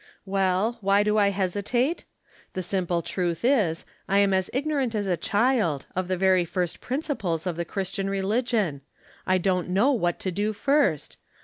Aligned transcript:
"Well, 0.39 0.79
why 0.81 1.03
do 1.03 1.19
I 1.19 1.29
hesitate? 1.29 2.05
The 2.53 2.63
simple 2.63 3.03
truth 3.03 3.45
is, 3.45 3.85
I 4.09 4.17
am 4.17 4.33
as 4.33 4.49
ignorant 4.51 4.95
as 4.95 5.05
a 5.05 5.15
child, 5.15 5.85
of 5.95 6.07
the 6.07 6.17
very 6.17 6.43
first 6.43 6.81
principles 6.81 7.45
of 7.45 7.55
the 7.55 7.65
Christian 7.65 8.09
religion. 8.09 8.81
I 9.27 9.37
don't 9.37 9.69
know 9.69 9.91
what 9.91 10.19
to 10.21 10.31
do 10.31 10.53
first. 10.53 11.17